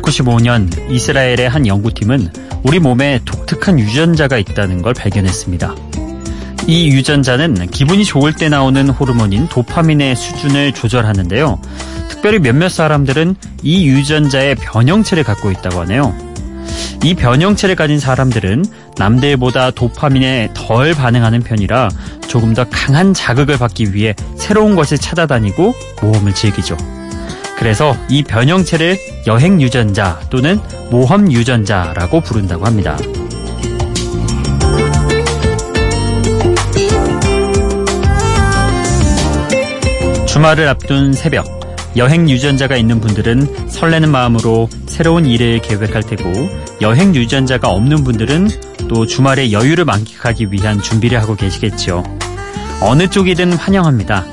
1995년 0.00 0.90
이스라엘의 0.90 1.48
한 1.48 1.66
연구팀은 1.66 2.30
우리 2.62 2.78
몸에 2.78 3.20
독특한 3.24 3.78
유전자가 3.78 4.38
있다는 4.38 4.82
걸 4.82 4.94
발견했습니다. 4.94 5.74
이 6.66 6.88
유전자는 6.88 7.68
기분이 7.68 8.04
좋을 8.04 8.32
때 8.32 8.48
나오는 8.48 8.88
호르몬인 8.88 9.48
도파민의 9.48 10.16
수준을 10.16 10.72
조절하는데요. 10.72 11.60
특별히 12.08 12.40
몇몇 12.40 12.68
사람들은 12.68 13.36
이 13.62 13.86
유전자의 13.86 14.56
변형체를 14.56 15.22
갖고 15.22 15.50
있다고 15.50 15.80
하네요. 15.82 16.14
이 17.04 17.14
변형체를 17.14 17.76
가진 17.76 18.00
사람들은 18.00 18.64
남들보다 18.98 19.70
도파민에 19.70 20.50
덜 20.54 20.92
반응하는 20.94 21.42
편이라 21.42 21.88
조금 22.26 22.52
더 22.52 22.64
강한 22.68 23.14
자극을 23.14 23.58
받기 23.58 23.94
위해 23.94 24.14
새로운 24.36 24.74
것을 24.74 24.98
찾아다니고 24.98 25.72
모험을 26.02 26.34
즐기죠. 26.34 26.76
그래서 27.58 27.96
이 28.08 28.22
변형체를 28.22 28.98
여행 29.26 29.60
유전자 29.60 30.20
또는 30.30 30.60
모험 30.90 31.32
유전자라고 31.32 32.20
부른다고 32.20 32.64
합니다. 32.66 32.96
주말을 40.26 40.68
앞둔 40.68 41.14
새벽, 41.14 41.46
여행 41.96 42.28
유전자가 42.28 42.76
있는 42.76 43.00
분들은 43.00 43.70
설레는 43.70 44.10
마음으로 44.10 44.68
새로운 44.86 45.24
일을 45.24 45.60
계획할 45.60 46.02
테고, 46.02 46.30
여행 46.82 47.14
유전자가 47.14 47.70
없는 47.70 48.04
분들은 48.04 48.48
또 48.88 49.06
주말에 49.06 49.50
여유를 49.50 49.86
만끽하기 49.86 50.52
위한 50.52 50.82
준비를 50.82 51.20
하고 51.20 51.36
계시겠죠. 51.36 52.04
어느 52.82 53.08
쪽이든 53.08 53.54
환영합니다. 53.54 54.26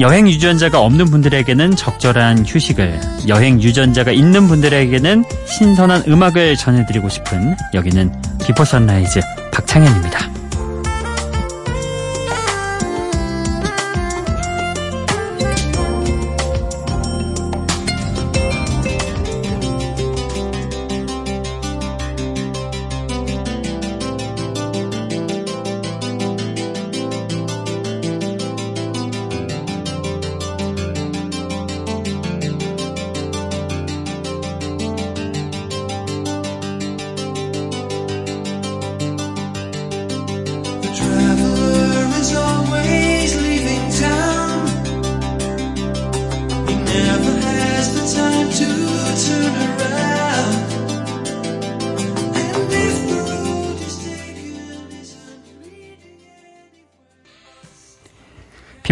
여행 0.00 0.28
유전자가 0.28 0.80
없는 0.80 1.06
분들에게는 1.06 1.74
적절한 1.74 2.46
휴식을, 2.46 3.00
여행 3.26 3.60
유전자가 3.60 4.12
있는 4.12 4.46
분들에게는 4.46 5.24
신선한 5.46 6.04
음악을 6.06 6.56
전해드리고 6.56 7.08
싶은 7.08 7.56
여기는 7.74 8.12
비포 8.46 8.64
선라이즈 8.64 9.20
박창현입니다. 9.50 10.37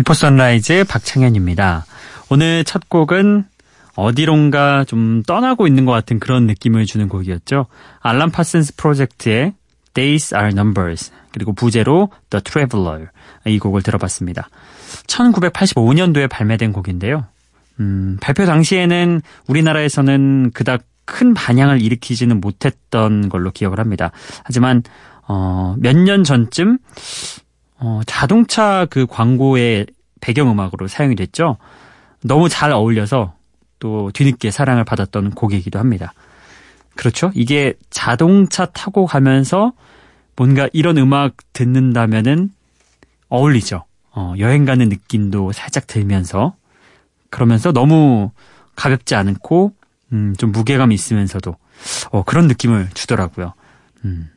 비포 0.07 0.15
선라이즈 0.15 0.85
박창현입니다. 0.89 1.85
오늘 2.31 2.63
첫 2.63 2.89
곡은 2.89 3.45
어디론가 3.97 4.85
좀 4.85 5.23
떠나고 5.25 5.67
있는 5.67 5.85
것 5.85 5.91
같은 5.91 6.21
그런 6.21 6.47
느낌을 6.47 6.87
주는 6.87 7.09
곡이었죠. 7.09 7.67
알란 8.01 8.31
파슨스 8.31 8.77
프로젝트의 8.77 9.55
Days 9.95 10.33
Are 10.35 10.53
Numbers 10.53 11.11
그리고 11.33 11.55
부제로 11.55 12.11
The 12.31 12.41
Traveler 12.43 13.09
이 13.47 13.59
곡을 13.59 13.83
들어봤습니다. 13.83 14.49
1985년도에 15.09 16.29
발매된 16.29 16.73
곡인데요. 16.73 17.25
음, 17.81 18.17
발표 18.21 18.47
당시에는 18.47 19.21
우리나라에서는 19.49 20.51
그닥 20.55 20.83
큰 21.05 21.35
반향을 21.35 21.83
일으키지는 21.83 22.41
못했던 22.41 23.29
걸로 23.29 23.51
기억을 23.53 23.79
합니다. 23.79 24.11
하지만 24.45 24.83
어, 25.29 25.77
몇 25.79 25.97
년 25.97 26.25
전쯤 26.25 26.79
어, 27.79 28.01
자동차 28.07 28.87
그 28.91 29.07
광고의 29.07 29.87
배경음악으로 30.21 30.89
사용이 30.89 31.15
됐죠. 31.15 31.59
너무 32.25 32.49
잘 32.49 32.73
어울려서 32.73 33.35
또 33.79 34.11
뒤늦게 34.15 34.51
사랑을 34.51 34.85
받았던 34.85 35.31
곡이기도 35.33 35.79
합니다. 35.79 36.13
그렇죠. 36.97 37.31
이게 37.35 37.75
자동차 37.91 38.67
타고 38.67 39.07
가면서 39.07 39.73
뭔가 40.35 40.69
이런 40.73 40.97
음악 40.99 41.35
듣는다면은 41.53 42.51
어울리죠. 43.29 43.85
어, 44.13 44.35
여행 44.39 44.65
가는 44.65 44.89
느낌도 44.89 45.53
살짝 45.53 45.87
들면서 45.87 46.55
그러면서 47.31 47.73
너무 47.73 48.31
가볍지 48.75 49.15
않고 49.15 49.73
음, 50.13 50.35
좀 50.39 50.53
무게감 50.53 50.93
있으면서도 50.93 51.57
어, 52.11 52.23
그런 52.25 52.47
느낌을 52.47 52.91
주더라고요. 52.95 53.55
음, 54.05 54.31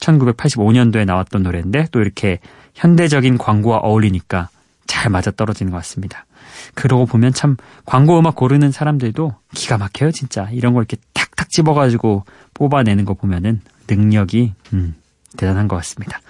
1985년도에 0.00 1.04
나왔던 1.04 1.42
노래인데 1.42 1.88
또 1.92 2.00
이렇게 2.00 2.40
현대적인 2.74 3.38
광고와 3.38 3.78
어울리니까 3.78 4.48
잘 4.86 5.10
맞아 5.10 5.30
떨어지는 5.30 5.72
것 5.72 5.78
같습니다. 5.78 6.26
그러고 6.74 7.06
보면 7.06 7.32
참 7.32 7.56
광고 7.84 8.18
음악 8.18 8.36
고르는 8.36 8.70
사람들도 8.70 9.34
기가 9.54 9.78
막혀요, 9.78 10.10
진짜. 10.10 10.48
이런 10.52 10.74
걸 10.74 10.82
이렇게 10.82 10.96
탁탁 11.14 11.50
집어가지고 11.50 12.24
뽑아내는 12.54 13.04
거 13.04 13.14
보면은 13.14 13.60
능력이, 13.88 14.52
음, 14.72 14.94
대단한 15.36 15.68
것 15.68 15.76
같습니다. 15.76 16.20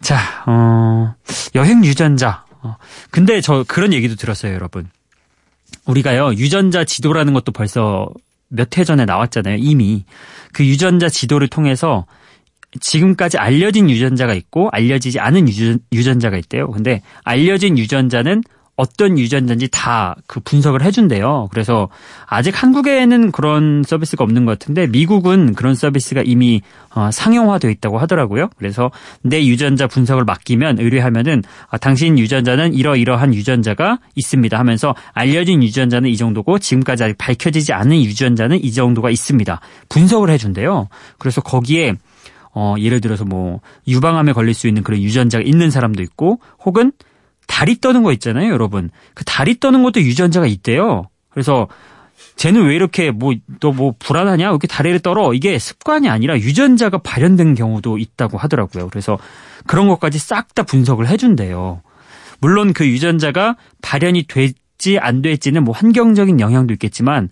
자, 0.00 0.18
어, 0.46 1.14
여행 1.54 1.84
유전자. 1.84 2.44
어, 2.62 2.76
근데 3.10 3.40
저 3.40 3.64
그런 3.66 3.92
얘기도 3.92 4.14
들었어요, 4.16 4.54
여러분. 4.54 4.88
우리가요, 5.86 6.34
유전자 6.34 6.84
지도라는 6.84 7.32
것도 7.32 7.52
벌써 7.52 8.08
몇 8.48 8.76
해 8.78 8.84
전에 8.84 9.04
나왔잖아요, 9.04 9.56
이미. 9.58 10.04
그 10.52 10.64
유전자 10.66 11.08
지도를 11.08 11.48
통해서 11.48 12.06
지금까지 12.80 13.38
알려진 13.38 13.88
유전자가 13.90 14.34
있고 14.34 14.68
알려지지 14.72 15.18
않은 15.18 15.48
유전, 15.92 16.20
자가 16.20 16.36
있대요. 16.38 16.70
근데 16.70 17.02
알려진 17.24 17.78
유전자는 17.78 18.42
어떤 18.80 19.18
유전자인지 19.18 19.68
다 19.68 20.14
그 20.26 20.40
분석을 20.40 20.82
해준대요. 20.82 21.48
그래서 21.50 21.88
아직 22.26 22.60
한국에는 22.62 23.32
그런 23.32 23.82
서비스가 23.84 24.24
없는 24.24 24.44
것 24.44 24.58
같은데 24.58 24.86
미국은 24.86 25.54
그런 25.54 25.74
서비스가 25.74 26.22
이미 26.24 26.62
어, 26.94 27.10
상용화되어 27.12 27.70
있다고 27.70 27.98
하더라고요. 27.98 28.48
그래서 28.56 28.90
내 29.22 29.44
유전자 29.44 29.86
분석을 29.86 30.24
맡기면 30.24 30.78
의뢰하면은 30.78 31.42
아, 31.68 31.78
당신 31.78 32.18
유전자는 32.18 32.74
이러이러한 32.74 33.34
유전자가 33.34 33.98
있습니다 34.14 34.58
하면서 34.58 34.94
알려진 35.12 35.62
유전자는 35.62 36.08
이 36.10 36.16
정도고 36.16 36.58
지금까지 36.58 37.04
아직 37.04 37.18
밝혀지지 37.18 37.72
않은 37.72 37.96
유전자는 38.02 38.62
이 38.62 38.72
정도가 38.72 39.10
있습니다. 39.10 39.60
분석을 39.88 40.30
해준대요. 40.30 40.88
그래서 41.18 41.40
거기에 41.40 41.94
어, 42.52 42.74
예를 42.78 43.00
들어서 43.00 43.24
뭐 43.24 43.60
유방암에 43.86 44.32
걸릴 44.32 44.54
수 44.54 44.66
있는 44.66 44.82
그런 44.82 45.00
유전자가 45.00 45.42
있는 45.44 45.70
사람도 45.70 46.02
있고 46.02 46.40
혹은 46.64 46.92
다리 47.50 47.80
떠는 47.80 48.04
거 48.04 48.12
있잖아요, 48.12 48.52
여러분. 48.52 48.90
그 49.12 49.24
다리 49.24 49.58
떠는 49.58 49.82
것도 49.82 50.00
유전자가 50.02 50.46
있대요. 50.46 51.08
그래서 51.30 51.66
쟤는 52.36 52.64
왜 52.64 52.76
이렇게 52.76 53.10
뭐 53.10 53.34
너뭐 53.60 53.74
뭐 53.74 53.94
불안하냐? 53.98 54.46
왜 54.46 54.50
이렇게 54.50 54.68
다리를 54.68 55.00
떨어? 55.00 55.34
이게 55.34 55.58
습관이 55.58 56.08
아니라 56.08 56.38
유전자가 56.38 56.98
발현된 56.98 57.56
경우도 57.56 57.98
있다고 57.98 58.38
하더라고요. 58.38 58.88
그래서 58.88 59.18
그런 59.66 59.88
것까지 59.88 60.18
싹 60.20 60.54
다 60.54 60.62
분석을 60.62 61.08
해준대요. 61.08 61.82
물론 62.40 62.72
그 62.72 62.86
유전자가 62.86 63.56
발현이 63.82 64.28
됐지 64.28 64.98
안 65.00 65.20
됐지는 65.20 65.64
뭐 65.64 65.74
환경적인 65.74 66.38
영향도 66.38 66.72
있겠지만 66.74 67.30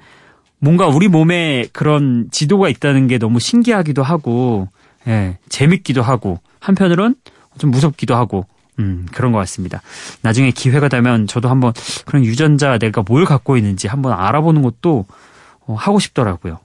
뭔가 0.58 0.88
우리 0.88 1.06
몸에 1.06 1.68
그런 1.72 2.28
지도가 2.32 2.68
있다는 2.68 3.06
게 3.06 3.18
너무 3.18 3.38
신기하기도 3.38 4.02
하고 4.02 4.68
예, 5.06 5.38
재밌기도 5.48 6.02
하고 6.02 6.40
한편으론 6.58 7.14
좀 7.58 7.70
무섭기도 7.70 8.16
하고 8.16 8.46
음, 8.78 9.06
그런 9.12 9.32
것 9.32 9.38
같습니다. 9.38 9.82
나중에 10.22 10.50
기회가 10.50 10.88
되면 10.88 11.26
저도 11.26 11.48
한번 11.48 11.72
그런 12.06 12.24
유전자 12.24 12.78
내가 12.78 13.02
뭘 13.02 13.24
갖고 13.24 13.56
있는지 13.56 13.88
한번 13.88 14.12
알아보는 14.12 14.62
것도 14.62 15.06
어, 15.66 15.74
하고 15.74 15.98
싶더라고요. 15.98 16.60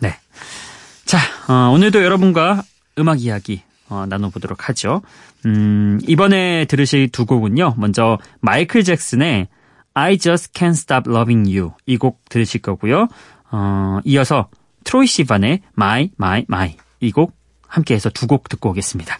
네. 0.00 0.16
자, 1.04 1.18
어, 1.48 1.70
오늘도 1.72 2.02
여러분과 2.02 2.62
음악 2.98 3.20
이야기 3.22 3.62
어, 3.88 4.04
나눠보도록 4.08 4.68
하죠. 4.68 5.02
음, 5.46 5.98
이번에 6.06 6.64
들으실 6.66 7.08
두 7.10 7.24
곡은요. 7.26 7.74
먼저 7.78 8.18
마이클 8.40 8.82
잭슨의 8.84 9.48
I 9.94 10.18
Just 10.18 10.52
Can't 10.52 10.70
Stop 10.72 11.10
Loving 11.10 11.48
You 11.56 11.72
이 11.86 11.96
곡 11.96 12.28
들으실 12.28 12.60
거고요. 12.62 13.08
어, 13.50 14.00
이어서 14.04 14.48
트로이 14.84 15.06
시반의 15.06 15.62
My 15.76 16.10
My 16.20 16.44
My 16.48 16.76
이 17.00 17.12
곡 17.12 17.36
함께해서 17.66 18.10
두 18.10 18.26
곡 18.26 18.48
듣고 18.48 18.70
오겠습니다. 18.70 19.18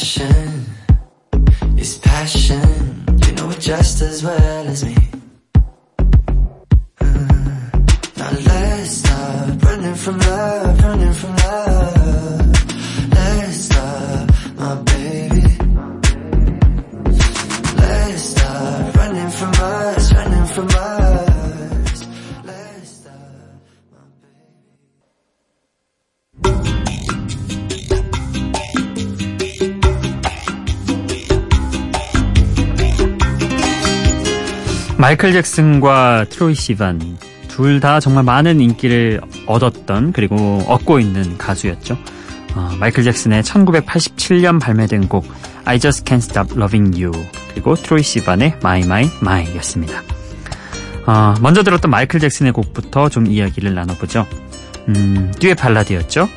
passion 0.00 0.64
is 1.76 1.98
passion. 1.98 3.04
You 3.26 3.32
know 3.32 3.50
it 3.50 3.60
just 3.60 4.00
as 4.00 4.24
well. 4.24 4.49
마이클 35.10 35.32
잭슨과 35.32 36.26
트로이 36.30 36.54
시반 36.54 37.18
둘 37.48 37.80
다 37.80 37.98
정말 37.98 38.22
많은 38.22 38.60
인기를 38.60 39.20
얻었던 39.44 40.12
그리고 40.12 40.62
얻고 40.68 41.00
있는 41.00 41.36
가수였죠. 41.36 41.98
어, 42.54 42.76
마이클 42.78 43.02
잭슨의 43.02 43.42
1987년 43.42 44.60
발매된 44.60 45.08
곡 45.08 45.26
I 45.64 45.80
Just 45.80 46.04
Can't 46.04 46.18
Stop 46.18 46.54
Loving 46.54 47.02
You 47.02 47.26
그리고 47.48 47.74
트로이 47.74 48.04
시반의 48.04 48.54
My 48.58 48.82
My 48.82 49.10
My였습니다. 49.20 50.00
어, 51.06 51.34
먼저 51.40 51.64
들었던 51.64 51.90
마이클 51.90 52.20
잭슨의 52.20 52.52
곡부터 52.52 53.08
좀 53.08 53.26
이야기를 53.26 53.74
나눠보죠. 53.74 54.28
음, 54.90 55.32
듀엣 55.40 55.58
발라드였죠. 55.58 56.28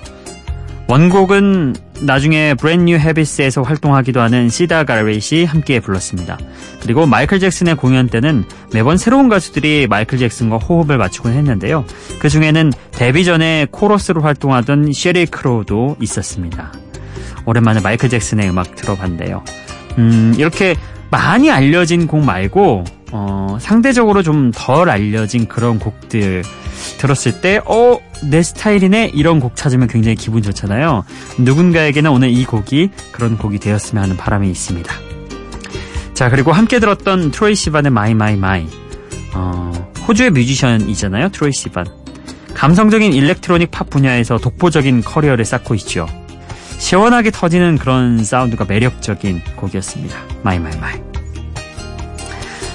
원곡은 0.94 1.75
나중에 2.01 2.54
브랜 2.54 2.83
뉴 2.84 2.98
헤비스에서 3.00 3.63
활동하기도 3.63 4.22
하는 4.22 4.48
시다 4.48 4.84
가렛이 4.83 5.44
함께 5.44 5.80
불렀습니다. 5.80 6.38
그리고 6.81 7.07
마이클 7.07 7.40
잭슨의 7.40 7.78
공연 7.78 8.10
때는 8.10 8.44
매번 8.72 8.98
새로운 8.98 9.28
가수들이 9.28 9.88
마이클 9.88 10.19
잭슨과 10.19 10.57
호흡을 10.57 11.00
맞추곤 11.00 11.34
했는데요. 11.34 11.84
그 12.19 12.30
중에는 12.30 12.72
데뷔 12.92 13.25
전에 13.25 13.66
코러스로 13.72 14.22
활동하던 14.22 14.94
쉐릴 14.94 15.25
크로도 15.25 15.98
있었습니다. 16.00 16.72
오랜만에 17.46 17.80
마이클 17.81 18.07
잭슨의 18.07 18.48
음악 18.51 18.75
들어봤는데요. 18.75 19.44
음, 19.98 20.36
이렇게 20.38 20.75
많이 21.10 21.50
알려진 21.50 22.06
곡 22.06 22.24
말고 22.24 22.84
어, 23.15 23.57
상대적으로 23.62 24.24
좀 24.24 24.51
덜 24.56 24.89
알려진 24.89 25.48
그런 25.48 25.77
곡들 25.77 26.42
들었을 26.98 27.42
때, 27.42 27.62
어, 27.65 28.00
내 28.24 28.42
스타일이네? 28.42 29.12
이런 29.13 29.39
곡 29.39 29.56
찾으면 29.56 29.88
굉장히 29.88 30.15
기분 30.15 30.42
좋잖아요. 30.42 31.06
누군가에게는 31.38 32.10
오늘 32.10 32.30
이 32.30 32.44
곡이 32.44 32.89
그런 33.12 33.38
곡이 33.38 33.60
되었으면 33.60 34.04
하는 34.04 34.18
바람이 34.18 34.50
있습니다. 34.50 34.92
자, 36.15 36.30
그리고 36.30 36.51
함께 36.51 36.80
들었던 36.80 37.30
트로이 37.30 37.54
시반의 37.54 37.92
My 37.92 38.15
My 38.15 38.36
My. 38.36 38.65
어, 39.36 39.71
호주의 40.07 40.31
뮤지션이잖아요, 40.31 41.30
트로이 41.30 41.51
시반. 41.54 41.86
감성적인 42.56 43.13
일렉트로닉 43.13 43.69
팝 43.69 43.92
분야에서 43.92 44.39
독보적인 44.39 45.04
커리어를 45.04 45.45
쌓고 45.45 45.75
있죠. 45.75 46.07
시원하게 46.80 47.30
터지는 47.30 47.77
그런 47.77 48.24
사운드가 48.24 48.65
매력적인 48.65 49.42
곡이었습니다. 49.56 50.18
My 50.42 50.57
My 50.57 50.75
My. 50.77 51.12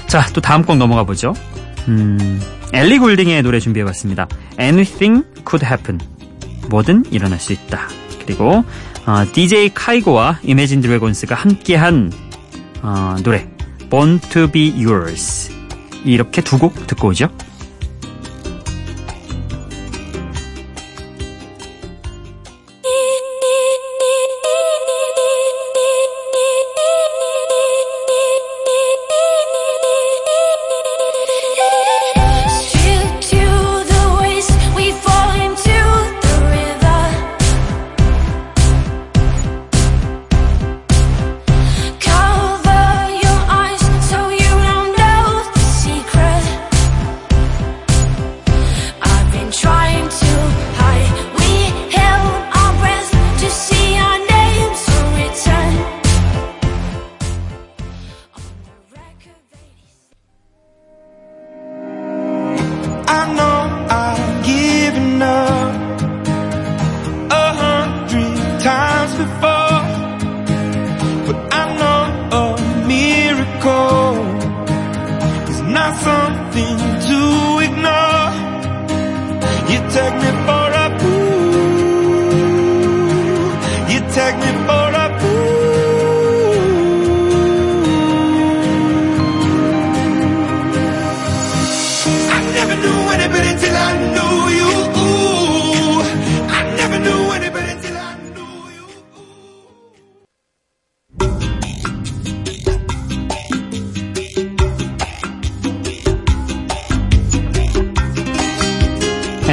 자, 0.08 0.26
또 0.32 0.40
다음 0.40 0.62
곡 0.64 0.76
넘어가 0.76 1.04
보죠. 1.04 1.34
음, 1.88 2.40
엘리 2.72 2.98
골딩의 2.98 3.42
노래 3.42 3.60
준비해봤습니다. 3.60 4.26
Anything 4.58 5.24
could 5.48 5.64
happen. 5.64 6.00
뭐든 6.68 7.04
일어날 7.10 7.38
수 7.38 7.52
있다. 7.52 7.88
그리고 8.24 8.64
어, 9.06 9.24
DJ 9.32 9.70
카이고와 9.74 10.40
이매진 10.42 10.80
드래곤스가 10.80 11.34
함께한 11.34 12.12
어, 12.82 13.16
노래 13.22 13.48
Born 13.90 14.18
to 14.20 14.50
be 14.50 14.72
yours. 14.76 15.50
이렇게 16.04 16.42
두 16.42 16.58
곡 16.58 16.86
듣고 16.86 17.08
오죠. 17.08 17.28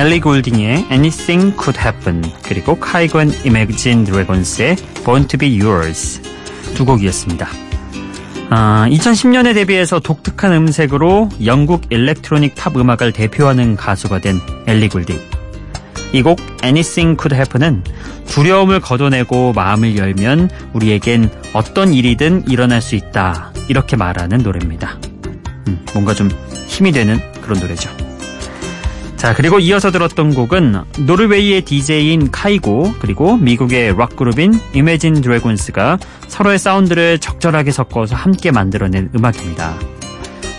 엘리 0.05 0.19
골딩의 0.19 0.85
Anything 0.91 1.55
Could 1.59 1.79
Happen 1.79 2.21
그리고 2.43 2.75
카이고 2.75 3.21
앤 3.21 3.31
이매진 3.43 4.03
드래곤스의 4.03 4.75
Born 5.03 5.25
to 5.27 5.39
be 5.39 5.59
Yours 5.59 6.21
두 6.75 6.85
곡이었습니다. 6.85 7.47
아, 8.51 8.85
2010년에 8.87 9.55
데뷔해서 9.55 9.99
독특한 9.99 10.53
음색으로 10.53 11.29
영국 11.43 11.87
일렉트로닉 11.89 12.53
팝 12.53 12.77
음악을 12.77 13.13
대표하는 13.13 13.75
가수가 13.75 14.19
된 14.19 14.39
엘리 14.67 14.89
골딩. 14.89 15.19
이 16.13 16.21
곡 16.21 16.39
Anything 16.63 17.19
Could 17.19 17.33
Happen은 17.33 17.83
두려움을 18.27 18.81
걷어내고 18.81 19.53
마음을 19.53 19.97
열면 19.97 20.51
우리에겐 20.73 21.31
어떤 21.53 21.95
일이든 21.95 22.47
일어날 22.47 22.79
수 22.83 22.93
있다. 22.93 23.51
이렇게 23.69 23.95
말하는 23.95 24.37
노래입니다. 24.43 24.99
음, 25.67 25.83
뭔가 25.95 26.13
좀 26.13 26.29
힘이 26.67 26.91
되는 26.91 27.19
그런 27.41 27.59
노래죠. 27.59 28.04
자, 29.17 29.33
그리고 29.33 29.59
이어서 29.59 29.91
들었던 29.91 30.33
곡은 30.33 30.75
노르웨이의 30.99 31.61
DJ인 31.61 32.31
카이고 32.31 32.93
그리고 32.99 33.37
미국의 33.37 33.95
락 33.97 34.15
그룹인 34.15 34.53
이매진 34.73 35.21
드래곤스가 35.21 35.97
서로의 36.27 36.59
사운드를 36.59 37.19
적절하게 37.19 37.71
섞어서 37.71 38.15
함께 38.15 38.51
만들어낸 38.51 39.09
음악입니다. 39.15 39.73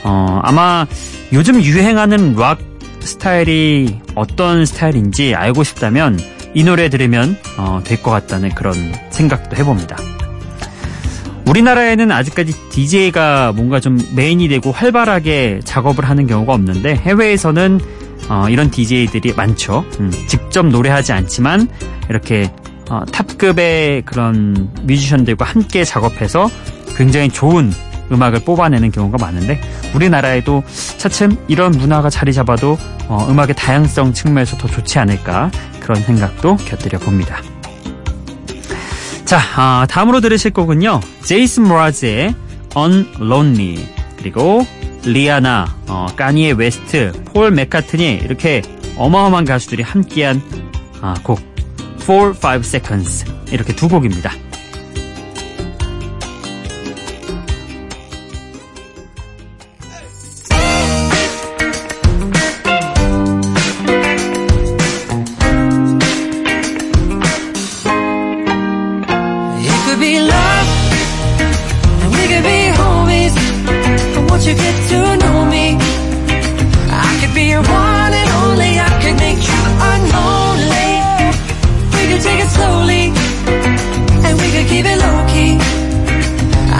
어, 0.04 0.40
아마 0.42 0.86
요즘 1.32 1.62
유행하는 1.62 2.34
락 2.34 2.58
스타일이 3.00 4.00
어떤 4.14 4.64
스타일인지 4.66 5.34
알고 5.34 5.62
싶다면 5.62 6.18
이 6.54 6.64
노래 6.64 6.88
들으면 6.88 7.36
어, 7.58 7.80
될 7.84 8.02
것 8.02 8.10
같다는 8.10 8.54
그런 8.54 8.74
생각도 9.10 9.56
해봅니다. 9.56 9.96
우리나라에는 11.46 12.10
아직까지 12.10 12.52
DJ가 12.70 13.52
뭔가 13.54 13.78
좀 13.78 14.00
메인이 14.16 14.48
되고 14.48 14.72
활발하게 14.72 15.60
작업을 15.64 16.04
하는 16.08 16.26
경우가 16.26 16.52
없는데 16.54 16.96
해외에서는 16.96 17.78
어, 18.28 18.48
이런 18.48 18.70
DJ들이 18.70 19.34
많죠. 19.34 19.84
음, 20.00 20.10
직접 20.28 20.66
노래하지 20.66 21.12
않지만 21.12 21.68
이렇게 22.08 22.50
어, 22.90 23.04
탑급의 23.04 24.02
그런 24.02 24.70
뮤지션들과 24.82 25.44
함께 25.44 25.84
작업해서 25.84 26.48
굉장히 26.96 27.28
좋은 27.28 27.72
음악을 28.10 28.40
뽑아내는 28.40 28.92
경우가 28.92 29.18
많은데 29.18 29.60
우리나라에도 29.94 30.62
차츰 30.96 31.36
이런 31.48 31.72
문화가 31.72 32.08
자리 32.10 32.32
잡아도 32.32 32.78
어, 33.08 33.26
음악의 33.28 33.54
다양성 33.56 34.12
측면에서 34.12 34.56
더 34.56 34.68
좋지 34.68 34.98
않을까 34.98 35.50
그런 35.80 36.00
생각도 36.02 36.56
곁들여 36.56 36.98
봅니다. 37.00 37.40
자, 39.24 39.40
아, 39.56 39.86
다음으로 39.90 40.20
들으실 40.20 40.52
곡은요. 40.52 41.00
제이슨 41.24 41.66
모라즈의 41.66 42.34
Unlonely 42.76 43.88
그리고 44.18 44.64
리아나, 45.06 45.76
어, 45.88 46.06
까니에 46.16 46.54
웨스트, 46.54 47.12
폴 47.26 47.52
맥카트니 47.52 48.20
이렇게 48.24 48.62
어마어마한 48.96 49.44
가수들이 49.44 49.82
함께한 49.84 50.42
아, 51.00 51.14
곡 51.22 51.38
4, 51.98 52.34
5 52.54 52.60
seconds 52.60 53.24
이렇게 53.52 53.74
두 53.74 53.88
곡입니다. 53.88 54.32
It 69.58 69.84
could 69.86 70.00
be 70.00 70.18
love, 70.18 70.68
and 72.02 72.14
we 72.14 72.26
could 72.28 72.42
be 72.42 72.65
once 74.28 74.46
you 74.46 74.54
get 74.54 74.76
to 74.90 74.98
know 75.22 75.44
me, 75.46 75.76
I 76.90 77.18
could 77.20 77.34
be 77.34 77.44
your 77.54 77.62
one 77.62 78.12
and 78.20 78.30
only. 78.44 78.72
I 78.88 78.90
could 79.02 79.16
make 79.26 79.40
you 79.50 79.60
unlonely. 79.92 80.92
We 81.94 82.02
could 82.10 82.22
take 82.28 82.40
it 82.44 82.50
slowly, 82.58 83.04
and 84.26 84.34
we 84.40 84.46
could 84.54 84.66
keep 84.72 84.84
it 84.92 84.98
low 85.04 85.18
key. 85.32 85.58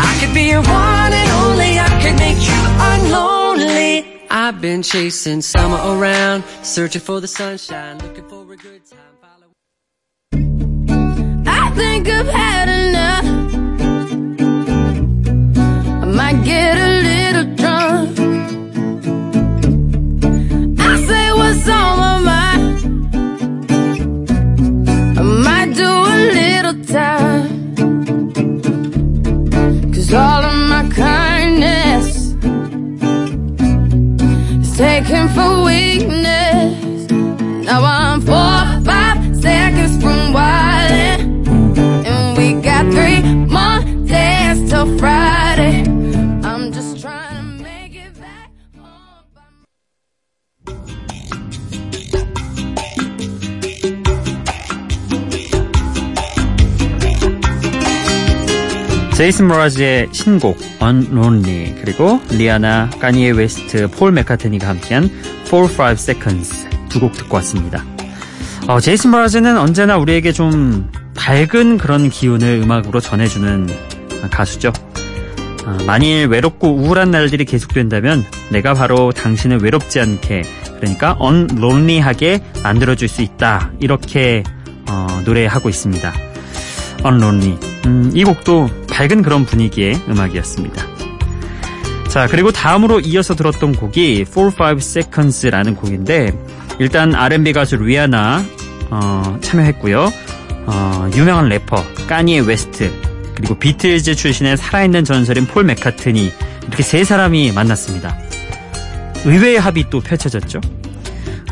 I 0.06 0.10
could 0.20 0.34
be 0.34 0.44
your 0.52 0.62
one 0.62 1.12
and 1.20 1.30
only. 1.44 1.78
I 1.78 1.88
could 2.02 2.16
make 2.26 2.40
you 2.50 2.60
unlonely. 2.92 3.92
I've 4.30 4.60
been 4.60 4.82
chasing 4.82 5.40
summer 5.42 5.80
around, 5.92 6.44
searching 6.62 7.02
for 7.02 7.20
the 7.20 7.28
sunshine, 7.28 7.98
looking 7.98 8.28
for 8.28 8.42
a 8.52 8.56
good 8.56 8.82
time. 8.86 9.00
I 11.48 11.70
think 11.70 12.08
I've 12.08 12.26
had 12.26 12.68
enough. 12.68 13.26
I 16.02 16.06
might 16.06 16.44
get 16.44 16.78
a 16.78 16.85
제이슨 59.26 59.48
모라즈의 59.48 60.10
신곡 60.12 60.56
Unlonely 60.80 61.74
그리고 61.80 62.20
리아나, 62.30 62.88
까니에 63.00 63.30
웨스트, 63.30 63.88
폴 63.88 64.12
맥카트니가 64.12 64.68
함께한 64.68 65.10
4, 65.42 65.56
5 65.56 65.68
seconds 65.94 66.68
두 66.88 67.00
곡 67.00 67.12
듣고 67.14 67.34
왔습니다. 67.38 67.84
어, 68.68 68.78
제이슨 68.78 69.10
모라즈는 69.10 69.58
언제나 69.58 69.96
우리에게 69.96 70.30
좀 70.30 70.92
밝은 71.16 71.78
그런 71.78 72.08
기운을 72.08 72.60
음악으로 72.62 73.00
전해주는 73.00 73.66
가수죠. 74.30 74.72
어, 75.64 75.76
만일 75.88 76.28
외롭고 76.28 76.76
우울한 76.76 77.10
날들이 77.10 77.46
계속된다면 77.46 78.24
내가 78.52 78.74
바로 78.74 79.10
당신을 79.10 79.58
외롭지 79.58 79.98
않게 79.98 80.42
그러니까 80.78 81.18
unlonely하게 81.20 82.42
만들어줄 82.62 83.08
수 83.08 83.22
있다 83.22 83.72
이렇게 83.80 84.44
어, 84.88 85.20
노래하고 85.24 85.68
있습니다. 85.68 86.12
Unlonely. 87.04 87.58
음, 87.86 88.12
이 88.14 88.22
곡도 88.22 88.85
밝은 88.96 89.20
그런 89.20 89.44
분위기의 89.44 90.00
음악이었습니다. 90.08 90.86
자, 92.08 92.26
그리고 92.28 92.50
다음으로 92.50 93.00
이어서 93.00 93.34
들었던 93.34 93.74
곡이 93.74 94.24
4, 94.24 94.40
5 94.40 94.52
seconds라는 94.78 95.76
곡인데, 95.76 96.32
일단 96.78 97.14
R&B 97.14 97.52
가수 97.52 97.76
리아나, 97.76 98.42
어, 98.88 99.38
참여했고요. 99.42 100.10
어, 100.66 101.10
유명한 101.14 101.50
래퍼, 101.50 101.76
까니에 102.08 102.40
웨스트, 102.40 102.90
그리고 103.34 103.58
비틀즈 103.58 104.14
출신의 104.14 104.56
살아있는 104.56 105.04
전설인 105.04 105.46
폴 105.46 105.64
맥카트니, 105.64 106.32
이렇게 106.66 106.82
세 106.82 107.04
사람이 107.04 107.52
만났습니다. 107.52 108.16
의외의 109.26 109.60
합이 109.60 109.90
또 109.90 110.00
펼쳐졌죠. 110.00 110.62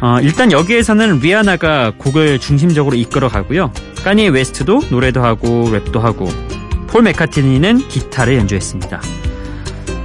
어, 0.00 0.18
일단 0.22 0.50
여기에서는 0.50 1.18
리아나가 1.18 1.92
곡을 1.98 2.38
중심적으로 2.38 2.96
이끌어 2.96 3.28
가고요. 3.28 3.70
까니에 4.02 4.28
웨스트도 4.28 4.84
노래도 4.90 5.22
하고 5.22 5.68
랩도 5.70 6.00
하고 6.00 6.30
폴 6.94 7.02
맥카트니는 7.02 7.88
기타를 7.88 8.36
연주했습니다. 8.36 9.02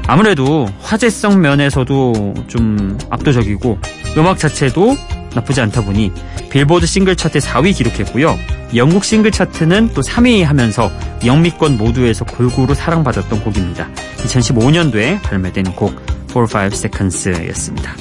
아무래도 0.07 0.67
화제성 0.79 1.39
면에서도 1.39 2.33
좀 2.47 2.97
압도적이고 3.11 3.77
음악 4.17 4.39
자체도 4.39 4.97
나쁘지 5.35 5.61
않다 5.61 5.85
보니 5.85 6.11
빌보드 6.49 6.87
싱글 6.87 7.15
차트 7.15 7.37
4위 7.37 7.77
기록했고요. 7.77 8.35
영국 8.75 9.05
싱글 9.05 9.29
차트는 9.29 9.93
또 9.93 10.01
3위 10.01 10.41
하면서 10.41 10.91
영미권 11.23 11.77
모두에서 11.77 12.25
골고루 12.25 12.73
사랑받았던 12.73 13.43
곡입니다. 13.43 13.87
2015년도에 14.17 15.21
발매된 15.21 15.75
곡 15.75 15.93
4, 16.33 16.39
5 16.39 16.47
seconds였습니다. 16.73 17.95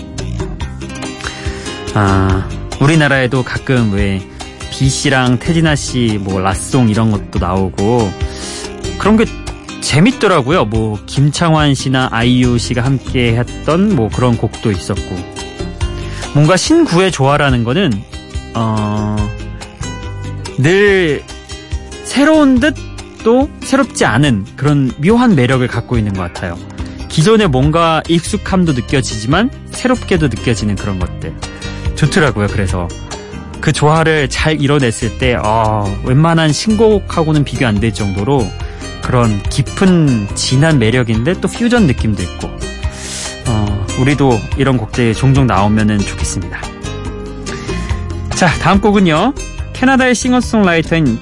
아, 1.93 2.49
우리나라에도 2.81 3.43
가끔 3.43 3.93
왜 3.93 4.27
비씨랑 4.71 5.41
태진아 5.41 5.77
씨, 5.77 6.19
뭐 6.23 6.41
라송 6.41 6.89
이런 6.89 7.11
것도 7.11 7.39
나오고 7.39 8.29
그런 8.99 9.17
게 9.17 9.25
재밌더라고요. 9.81 10.65
뭐 10.67 10.99
김창완 11.07 11.75
씨나 11.75 12.09
아이유 12.11 12.59
씨가 12.59 12.85
함께 12.85 13.37
했던 13.37 13.95
뭐 13.95 14.09
그런 14.09 14.37
곡도 14.37 14.71
있었고 14.71 15.17
뭔가 16.35 16.57
신구의 16.57 17.11
조화라는 17.13 17.65
거는 17.65 17.93
어, 18.55 19.17
늘 20.59 21.23
새로운 22.05 22.61
듯 22.61 22.75
또 23.25 23.51
새롭지 23.61 24.05
않은 24.05 24.47
그런 24.57 24.91
묘한 24.99 25.35
매력을 25.35 25.67
갖고 25.67 25.99
있는 25.99 26.13
것 26.13 26.23
같아요. 26.23 26.57
기존에 27.09 27.47
뭔가 27.47 28.03
익숙함도 28.09 28.73
느껴지지만 28.75 29.51
새롭게도 29.71 30.29
느껴지는 30.29 30.77
그런 30.77 30.99
것들 30.99 31.35
좋더라고요. 31.97 32.47
그래서 32.49 32.87
그 33.61 33.73
조화를 33.73 34.29
잘 34.29 34.61
이뤄냈을 34.61 35.19
때 35.19 35.35
어, 35.35 35.85
웬만한 36.05 36.53
신곡하고는 36.53 37.45
비교 37.45 37.67
안 37.67 37.81
될 37.81 37.93
정도로 37.93 38.49
그런 39.03 39.43
깊은 39.45 40.35
진한 40.35 40.79
매력인데 40.79 41.35
또 41.41 41.49
퓨전 41.49 41.87
느낌도 41.87 42.23
있고 42.23 42.49
어, 43.49 43.87
우리도 44.01 44.39
이런 44.57 44.77
곡들이 44.77 45.15
종종 45.15 45.47
나오면 45.47 45.99
좋겠습니다. 45.99 46.61
자 48.31 48.49
다음 48.61 48.81
곡은요 48.81 49.35
캐나다의 49.73 50.15
싱어송라이터인 50.15 51.19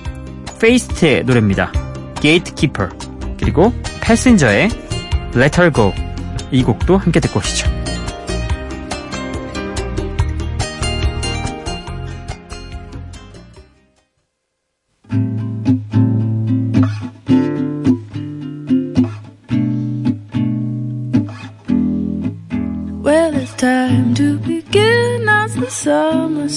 페이스트의 0.61 1.25
노래입니다. 1.25 1.73
Gatekeeper 2.21 2.91
그리고 3.39 3.73
패신저의 4.01 4.71
Let 5.35 5.61
Her 5.61 5.73
Go 5.73 5.93
이 6.51 6.63
곡도 6.63 6.97
함께 6.97 7.21
듣고 7.21 7.41
오시죠. 7.41 7.76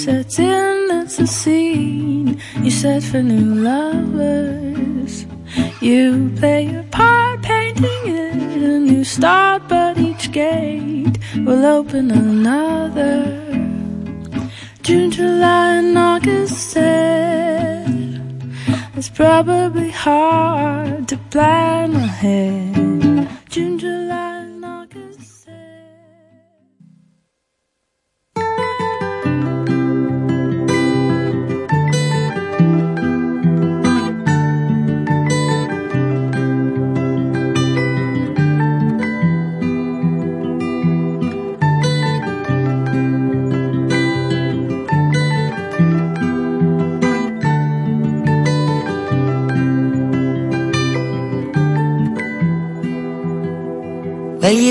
Sets 0.05 0.39
in. 0.39 0.87
that's 0.87 1.19
a 1.19 1.27
scene 1.27 2.39
you 2.63 2.71
set 2.71 3.03
for 3.03 3.21
new 3.21 3.53
lovers. 3.69 5.25
You 5.81 6.31
play 6.37 6.67
your 6.71 6.83
part, 6.83 7.41
painting 7.41 8.03
it 8.05 8.63
a 8.63 8.79
new 8.79 9.03
start, 9.03 9.67
but 9.67 9.97
each 9.97 10.31
gate 10.31 11.17
will 11.45 11.65
open 11.65 12.11
another. 12.11 13.13
June, 14.83 15.11
July, 15.11 15.75
and 15.81 15.97
August 15.97 16.57
said 16.71 17.85
it's 18.95 19.09
probably 19.09 19.91
hard 19.91 21.09
to 21.09 21.17
plan 21.29 21.93
ahead. 21.93 22.78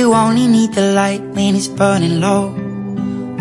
You 0.09 0.15
only 0.15 0.47
need 0.47 0.73
the 0.73 0.93
light 0.95 1.21
when 1.37 1.55
it's 1.55 1.69
burning 1.69 2.21
low. 2.21 2.49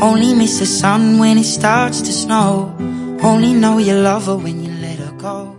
Only 0.02 0.36
miss 0.36 0.60
the 0.60 0.66
sun 0.66 1.18
when 1.18 1.38
it 1.38 1.46
starts 1.46 2.02
to 2.02 2.12
snow. 2.12 2.76
Only 3.24 3.54
know 3.54 3.80
you 3.80 3.96
love 3.96 4.26
her 4.26 4.36
when 4.36 4.64
you 4.64 4.72
let 4.82 5.00
her 5.00 5.16
go. 5.18 5.56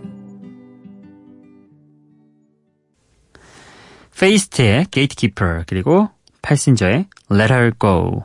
페이스트의 4.19 4.85
Gatekeeper 4.91 5.63
그리고 5.65 6.09
패신저의 6.41 7.07
Let 7.31 7.53
Her 7.53 7.71
Go 7.79 8.23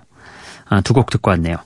아, 0.69 0.81
두곡 0.83 1.09
듣고 1.11 1.31
왔네요. 1.31 1.57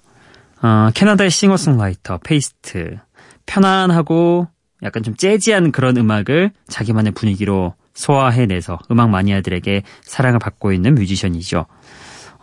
어, 0.62 0.90
캐나다의 0.94 1.30
싱어송라이터 1.30 2.18
페이스트 2.18 2.98
편안하고 3.46 4.46
약간 4.82 5.02
좀 5.02 5.16
jazzy한 5.16 5.72
그런 5.72 5.96
음악을 5.96 6.52
자기만의 6.68 7.12
분위기로 7.12 7.74
소화해내서 7.98 8.78
음악 8.92 9.10
마니아들에게 9.10 9.82
사랑을 10.02 10.38
받고 10.38 10.72
있는 10.72 10.94
뮤지션이죠. 10.94 11.66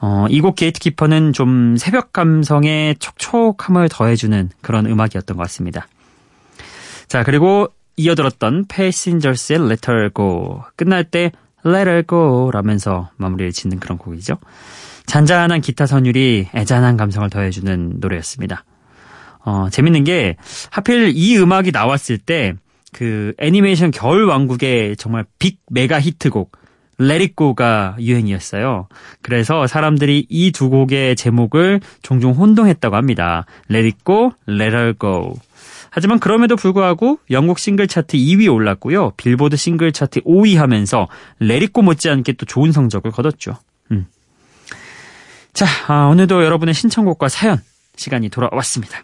어, 0.02 0.26
이 0.30 0.42
곡 0.42 0.56
게이트키퍼는 0.58 1.32
좀 1.32 1.78
새벽 1.78 2.12
감성에 2.12 2.96
촉촉함을 3.00 3.88
더해주는 3.90 4.50
그런 4.62 4.86
음악이었던 4.86 5.38
것 5.38 5.44
같습니다. 5.44 5.88
자, 7.08 7.24
그리고 7.24 7.70
이어들었던 7.96 8.66
Passengers의 8.68 9.60
Let 9.66 9.90
Her 9.90 10.10
Go. 10.14 10.64
끝날 10.76 11.06
때 11.06 11.32
Let 11.66 11.90
Her 11.90 12.04
Go 12.06 12.52
라면서 12.52 13.10
마무리를 13.16 13.54
짓는 13.54 13.80
그런 13.80 13.98
곡이죠. 13.98 14.38
잔잔한 15.06 15.62
기타 15.62 15.86
선율이 15.86 16.50
애잔한 16.54 16.98
감성을 16.98 17.30
더해주는 17.30 17.94
노래였습니다. 18.02 18.66
어, 19.46 19.70
재밌는 19.72 20.04
게 20.04 20.36
하필 20.72 21.14
이 21.16 21.38
음악이 21.38 21.72
나왔을 21.72 22.18
때 22.18 22.56
그 22.96 23.34
애니메이션 23.40 23.92
겨울 23.92 24.24
왕국의 24.24 24.96
정말 24.96 25.26
빅 25.38 25.60
메가 25.70 26.00
히트곡 26.00 26.50
Go가 27.36 27.98
유행이었어요. 28.00 28.88
그래서 29.22 29.68
사람들이 29.68 30.28
이 30.30 30.52
두 30.54 30.70
곡의 30.70 31.18
제목을 31.18 31.82
종종 32.02 32.32
혼동했다고 32.32 32.96
합니다. 32.96 33.46
Let 33.70 33.86
It 33.86 33.98
Go, 34.06 34.32
Let 34.48 34.74
Her 34.74 34.94
Go. 34.98 35.34
하지만 35.90 36.20
그럼에도 36.20 36.56
불구하고 36.56 37.20
영국 37.32 37.60
싱글 37.60 37.90
차트 37.90 38.16
2위 38.16 38.50
올랐고요. 38.50 39.12
빌보드 39.18 39.58
싱글 39.58 39.92
차트 39.92 40.22
5위 40.22 40.56
하면서 40.56 41.10
Go 41.42 41.82
못지않게 41.82 42.34
또 42.34 42.46
좋은 42.46 42.72
성적을 42.72 43.12
거뒀죠. 43.12 43.58
음. 43.92 44.06
자, 45.52 45.66
아, 45.88 46.06
오늘도 46.06 46.46
여러분의 46.46 46.74
신청곡과 46.74 47.28
사연 47.28 47.62
시간이 47.98 48.30
돌아왔습니다. 48.30 49.04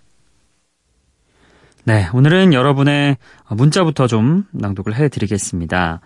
네, 1.83 2.07
오늘은 2.13 2.53
여러분의 2.53 3.17
문자부터 3.49 4.07
좀 4.07 4.45
낭독을 4.51 4.95
해드리겠습니다. 4.95 6.01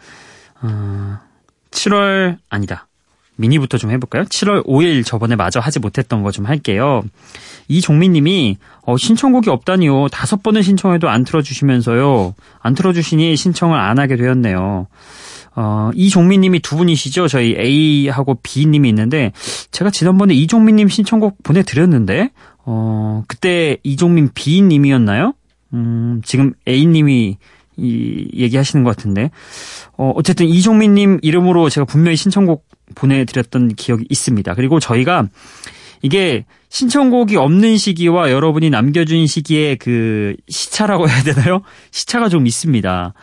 어, 0.62 1.18
7월 1.72 2.38
아니다. 2.50 2.88
미니부터 3.38 3.78
좀 3.78 3.92
해볼까요? 3.92 4.24
7월 4.24 4.66
5일 4.66 5.06
저번에 5.06 5.36
마저 5.36 5.60
하지 5.60 5.80
못했던 5.80 6.24
거 6.24 6.32
좀 6.32 6.46
할게요. 6.46 7.04
이종민님이 7.68 8.58
어, 8.84 8.96
신청곡이 8.96 9.50
없다니요. 9.50 10.08
다섯 10.08 10.42
번을 10.42 10.64
신청해도 10.64 11.10
안 11.10 11.26
틀어주시면서요. 11.26 12.34
안 12.62 12.74
틀어주시니 12.76 13.36
신청을 13.36 13.78
안 13.78 14.00
하게 14.00 14.16
되었네요. 14.16 14.88
어, 15.58 15.92
이종민님이 15.94 16.62
두 16.62 16.78
분이시죠? 16.78 17.28
저희 17.28 17.56
A하고 17.58 18.36
B님이 18.42 18.88
있는데 18.90 19.34
제가 19.72 19.90
지난번에 19.90 20.34
이종민님 20.34 20.88
신청곡 20.88 21.44
보내드렸는데 21.44 22.30
어, 22.66 23.24
그때 23.28 23.76
이종민 23.84 24.30
B님이었나요? 24.34 25.34
음, 25.76 26.22
지금 26.24 26.54
A님이 26.68 27.38
이, 27.78 28.28
얘기하시는 28.34 28.84
것 28.86 28.96
같은데 28.96 29.30
어, 29.98 30.12
어쨌든 30.16 30.48
이종민님 30.48 31.20
이름으로 31.22 31.70
제가 31.70 31.86
분명히 31.86 32.16
신청곡 32.16 32.66
보내드렸던 32.96 33.76
기억이 33.76 34.06
있습니다. 34.10 34.54
그리고 34.56 34.80
저희가 34.80 35.28
이게 36.02 36.46
신청곡이 36.70 37.36
없는 37.36 37.78
시기와 37.78 38.32
여러분이 38.32 38.70
남겨준 38.70 39.28
시기에 39.28 39.76
그 39.76 40.36
시차라고 40.48 41.10
해야 41.10 41.24
되나요? 41.24 41.62
시차가 41.92 42.30
좀 42.30 42.48
있습니다. 42.48 43.14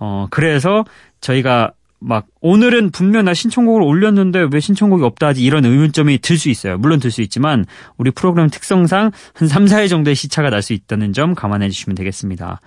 어, 0.00 0.26
그래서 0.30 0.84
저희가 1.20 1.72
막 2.00 2.26
오늘은 2.40 2.90
분명 2.90 3.24
나 3.24 3.34
신청곡을 3.34 3.82
올렸는데 3.82 4.48
왜 4.52 4.60
신청곡이 4.60 5.02
없다 5.04 5.28
하지 5.28 5.42
이런 5.42 5.64
의문점이 5.64 6.18
들 6.18 6.38
수 6.38 6.48
있어요. 6.48 6.78
물론 6.78 7.00
들 7.00 7.10
수 7.10 7.22
있지만 7.22 7.64
우리 7.96 8.10
프로그램 8.12 8.48
특성상 8.48 9.10
한 9.34 9.48
3, 9.48 9.64
4일 9.64 9.88
정도의 9.88 10.14
시차가 10.14 10.50
날 10.50 10.62
수 10.62 10.72
있다는 10.72 11.12
점 11.12 11.34
감안해 11.34 11.68
주시면 11.70 11.96
되겠습니다. 11.96 12.60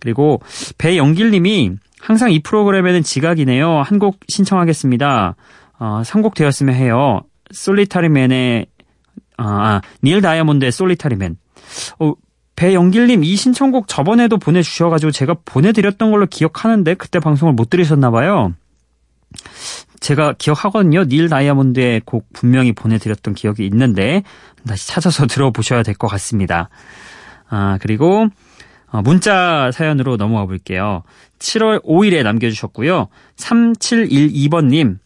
그리고 0.00 0.40
배영길님이 0.78 1.72
항상 2.00 2.32
이 2.32 2.40
프로그램에는 2.40 3.02
지각이네요. 3.04 3.82
한 3.82 3.98
곡 4.00 4.18
신청하겠습니다. 4.28 5.36
어, 5.78 6.02
선곡 6.04 6.34
되었으면 6.34 6.74
해요. 6.74 7.20
솔리타리맨의 7.52 8.66
아, 9.36 9.80
닐 10.02 10.20
다이아몬드의 10.20 10.72
솔리타리맨. 10.72 11.36
어, 12.00 12.14
배영길님 12.56 13.24
이 13.24 13.36
신청곡 13.36 13.86
저번에도 13.88 14.38
보내주셔가지고 14.38 15.10
제가 15.12 15.36
보내드렸던 15.44 16.10
걸로 16.10 16.26
기억하는데 16.26 16.94
그때 16.94 17.18
방송을 17.20 17.54
못 17.54 17.70
들으셨나봐요. 17.70 18.54
제가 20.00 20.34
기억하거든요. 20.36 21.04
닐 21.04 21.28
다이아몬드의 21.28 22.02
곡 22.04 22.26
분명히 22.32 22.72
보내드렸던 22.72 23.34
기억이 23.34 23.64
있는데 23.66 24.22
다시 24.66 24.88
찾아서 24.88 25.26
들어보셔야 25.28 25.82
될 25.82 25.94
것 25.94 26.08
같습니다. 26.08 26.68
아 27.48 27.78
그리고 27.80 28.26
어, 28.90 29.00
문자 29.02 29.70
사연으로 29.72 30.16
넘어가 30.16 30.46
볼게요. 30.46 31.02
7월 31.38 31.82
5일에 31.84 32.22
남겨주셨고요. 32.22 33.08
3712번님 33.36 34.98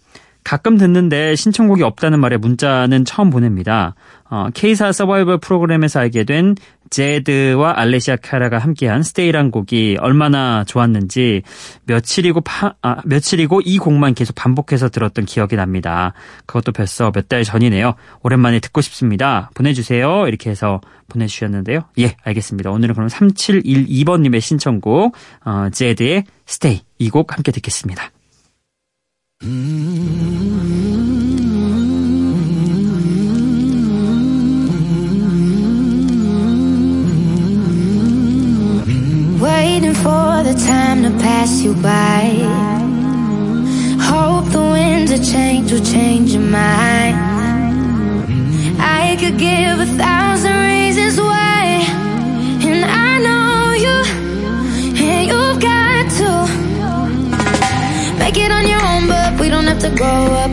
가끔 0.46 0.78
듣는데 0.78 1.34
신청곡이 1.34 1.82
없다는 1.82 2.20
말에 2.20 2.36
문자는 2.36 3.04
처음 3.04 3.30
보냅니다. 3.30 3.96
어, 4.30 4.46
K사 4.54 4.92
서바이벌 4.92 5.38
프로그램에서 5.38 5.98
알게 5.98 6.22
된 6.22 6.54
제드와 6.88 7.74
알레시아 7.76 8.14
카라가 8.22 8.58
함께한 8.58 9.02
스테이란 9.02 9.50
곡이 9.50 9.96
얼마나 10.00 10.62
좋았는지 10.62 11.42
며칠이고 11.86 12.42
파, 12.42 12.74
아, 12.80 12.98
며칠이고 13.04 13.62
이 13.64 13.78
곡만 13.78 14.14
계속 14.14 14.36
반복해서 14.36 14.88
들었던 14.88 15.24
기억이 15.24 15.56
납니다. 15.56 16.12
그것도 16.46 16.70
벌써 16.70 17.10
몇 17.10 17.26
달 17.26 17.42
전이네요. 17.42 17.94
오랜만에 18.22 18.60
듣고 18.60 18.82
싶습니다. 18.82 19.50
보내주세요. 19.54 20.28
이렇게 20.28 20.48
해서 20.48 20.80
보내주셨는데요. 21.08 21.80
예, 21.98 22.14
알겠습니다. 22.22 22.70
오늘은 22.70 22.94
그럼 22.94 23.08
3712번님의 23.08 24.40
신청곡 24.40 25.16
어, 25.44 25.68
제드의 25.72 26.22
스테이 26.46 26.82
이 27.00 27.10
곡 27.10 27.34
함께 27.34 27.50
듣겠습니다. 27.50 28.10
Waiting 29.42 29.52
for 39.92 40.42
the 40.42 40.54
time 40.66 41.02
to 41.02 41.10
pass 41.20 41.60
you 41.60 41.74
by. 41.74 42.30
Hope 44.00 44.50
the 44.52 44.58
winds 44.58 45.10
of 45.12 45.22
change 45.22 45.70
will 45.70 45.84
change 45.84 46.32
your 46.32 46.40
mind. 46.40 47.18
I 48.80 49.16
could 49.20 49.38
give 49.38 49.80
a 49.80 49.86
thousand 49.98 50.75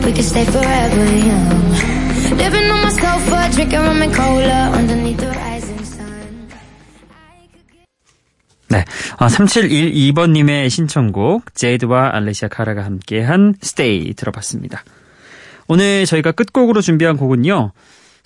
we 0.04 0.12
can 0.12 0.22
stay 0.22 0.44
forever 0.44 1.04
young. 1.16 1.64
Living 2.36 2.70
on 2.70 2.80
my 2.82 2.90
sofa, 2.90 3.48
drinking 3.52 3.80
rum 3.80 4.02
and 4.02 4.14
cola 4.14 4.70
underneath 4.76 5.18
the 5.18 5.28
rising 5.28 5.84
sun. 5.84 6.48
Could 7.48 7.64
네. 8.68 8.84
아, 9.16 9.28
3712번님의 9.28 10.68
신청곡, 10.68 11.54
제드와 11.54 12.10
알레시아 12.14 12.48
카라가 12.48 12.84
함께한 12.84 13.54
Stay 13.60 14.14
들어봤습니다. 14.14 14.84
오늘 15.68 16.04
저희가 16.06 16.32
끝곡으로 16.32 16.80
준비한 16.82 17.16
곡은요. 17.16 17.72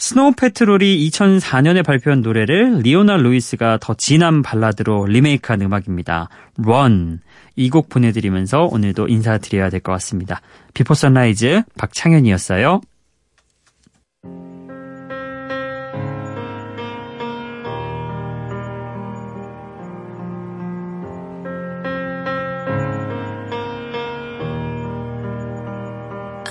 스노우 0.00 0.32
페트롤이 0.36 1.08
2004년에 1.10 1.84
발표한 1.84 2.20
노래를 2.20 2.80
리오나 2.82 3.16
루이스가 3.16 3.78
더 3.80 3.94
진한 3.94 4.42
발라드로 4.42 5.06
리메이크한 5.06 5.60
음악입니다. 5.62 6.28
Run. 6.64 7.20
이 7.56 7.68
곡 7.70 7.88
보내드리면서 7.88 8.64
오늘도 8.70 9.08
인사드려야 9.08 9.70
될 9.70 9.80
것 9.80 9.90
같습니다. 9.92 10.40
비포 10.74 10.94
선라이즈 10.94 11.62
박창현이었어요. 11.76 12.80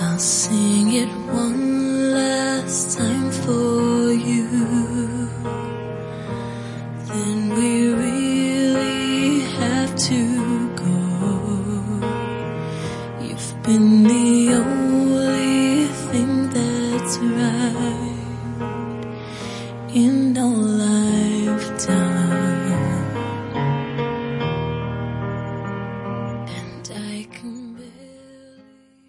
I'll 0.00 0.18
sing 0.18 0.92
it 0.94 1.08
one 1.32 1.57